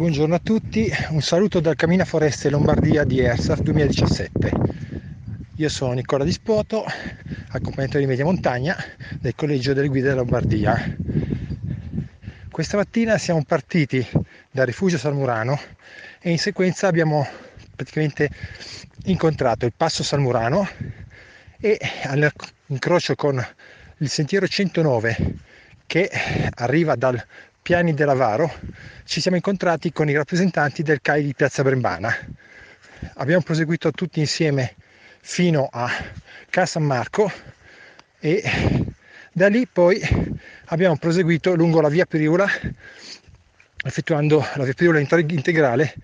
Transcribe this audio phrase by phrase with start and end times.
[0.00, 4.50] Buongiorno a tutti, un saluto dal Cammina Foreste Lombardia di ERSAF 2017.
[5.56, 6.86] Io sono Nicola Dispoto,
[7.48, 8.74] accompagnatore di media montagna
[9.20, 10.96] del Collegio delle Guide della Lombardia.
[12.50, 14.02] Questa mattina siamo partiti
[14.50, 15.60] dal rifugio Salmurano
[16.18, 17.28] e in sequenza abbiamo
[17.76, 18.30] praticamente
[19.04, 20.66] incontrato il passo Salmurano
[21.60, 23.46] e all'incrocio con
[23.98, 25.34] il sentiero 109
[25.86, 26.08] che
[26.54, 27.22] arriva dal
[27.70, 28.52] Piani dell'Avaro
[29.04, 32.12] ci siamo incontrati con i rappresentanti del CAI di Piazza Brembana.
[33.14, 34.74] Abbiamo proseguito tutti insieme
[35.20, 35.88] fino a
[36.50, 37.30] Ca San Marco
[38.18, 38.42] e
[39.30, 40.00] da lì poi
[40.64, 42.48] abbiamo proseguito lungo la via Priula
[43.84, 45.94] effettuando la via Priula integrale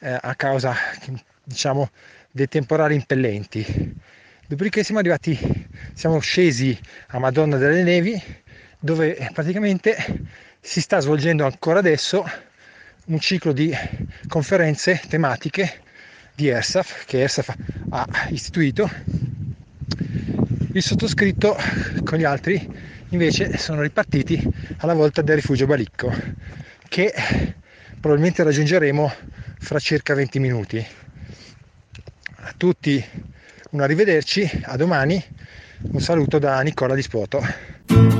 [0.00, 0.74] eh, a causa
[1.42, 1.88] diciamo
[2.30, 3.94] dei temporali impellenti.
[4.46, 8.22] Dopodiché siamo arrivati, siamo scesi a Madonna delle Nevi
[8.78, 9.96] dove praticamente
[10.66, 12.28] si sta svolgendo ancora adesso
[13.06, 13.72] un ciclo di
[14.26, 15.80] conferenze tematiche
[16.34, 17.54] di ERSAF che ERSAF
[17.90, 18.90] ha istituito.
[20.72, 21.56] Il sottoscritto
[22.02, 22.68] con gli altri
[23.10, 24.42] invece sono ripartiti
[24.78, 26.12] alla volta del rifugio Balicco
[26.88, 27.14] che
[28.00, 29.12] probabilmente raggiungeremo
[29.60, 30.84] fra circa 20 minuti.
[32.38, 33.02] A tutti
[33.70, 35.24] un arrivederci, a domani,
[35.92, 38.15] un saluto da Nicola Dispoto.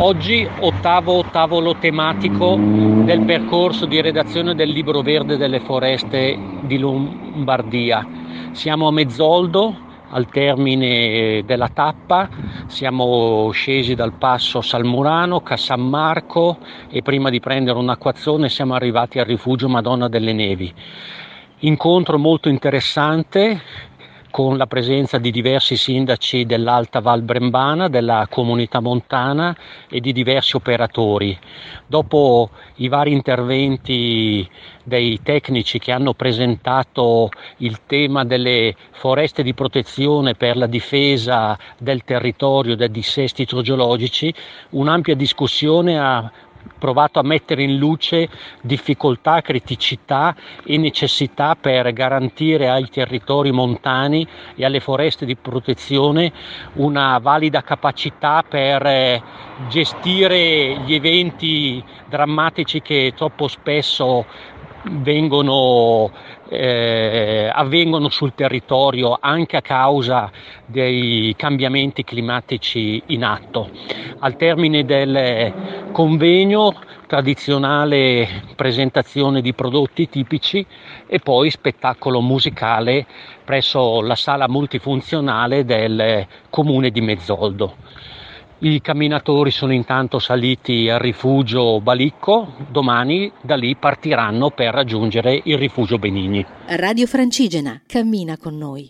[0.00, 2.60] Oggi ottavo tavolo tematico
[3.00, 8.06] del percorso di redazione del libro verde delle foreste di Lombardia.
[8.52, 9.76] Siamo a Mezzoldo,
[10.10, 12.30] al termine della tappa,
[12.68, 16.58] siamo scesi dal passo Salmurano, Cassan Marco
[16.88, 20.72] e prima di prendere un acquazzone siamo arrivati al rifugio Madonna delle Nevi.
[21.62, 23.60] Incontro molto interessante
[24.30, 29.56] con la presenza di diversi sindaci dell'Alta Val Brembana, della comunità montana
[29.88, 31.38] e di diversi operatori.
[31.86, 34.48] Dopo i vari interventi
[34.84, 42.04] dei tecnici che hanno presentato il tema delle foreste di protezione per la difesa del
[42.04, 44.32] territorio dai dissesti idrogeologici,
[44.70, 46.30] un'ampia discussione ha
[46.78, 48.28] provato a mettere in luce
[48.60, 56.32] difficoltà, criticità e necessità per garantire ai territori montani e alle foreste di protezione
[56.74, 59.22] una valida capacità per eh,
[59.68, 64.24] gestire gli eventi drammatici che troppo spesso
[64.84, 66.10] vengono,
[66.48, 70.30] eh, avvengono sul territorio anche a causa
[70.64, 73.70] dei cambiamenti climatici in atto.
[74.20, 76.74] Al termine del convegno
[77.08, 80.64] tradizionale presentazione di prodotti tipici
[81.08, 83.04] e poi spettacolo musicale
[83.44, 87.74] presso la sala multifunzionale del comune di Mezzoldo.
[88.58, 95.58] I camminatori sono intanto saliti al rifugio Balicco, domani da lì partiranno per raggiungere il
[95.58, 96.46] rifugio Benigni.
[96.76, 98.88] Radio Francigena, cammina con noi.